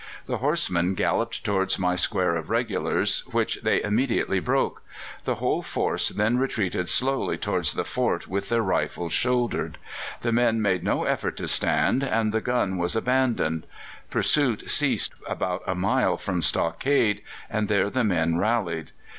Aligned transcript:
The 0.25 0.37
horsemen 0.39 0.95
galloped 0.95 1.43
towards 1.45 1.77
my 1.77 1.95
square 1.95 2.35
of 2.35 2.49
regulars, 2.49 3.19
which 3.27 3.59
they 3.61 3.83
immediately 3.83 4.39
broke. 4.39 4.81
The 5.25 5.35
whole 5.35 5.61
force 5.61 6.09
then 6.09 6.39
retreated 6.39 6.89
slowly 6.89 7.37
towards 7.37 7.75
the 7.75 7.83
fort 7.83 8.27
with 8.27 8.49
their 8.49 8.63
rifles 8.63 9.13
shouldered. 9.13 9.77
The 10.21 10.31
men 10.31 10.59
made 10.59 10.83
no 10.83 11.03
effort 11.03 11.37
to 11.37 11.47
stand, 11.47 12.01
and 12.03 12.31
the 12.31 12.41
gun 12.41 12.79
was 12.79 12.95
abandoned. 12.95 13.67
Pursuit 14.09 14.71
ceased 14.71 15.13
about 15.29 15.61
a 15.67 15.75
mile 15.75 16.17
from 16.17 16.41
stockade, 16.41 17.21
and 17.47 17.67
there 17.67 17.91
the 17.91 18.03
men 18.03 18.37
rallied. 18.39 18.89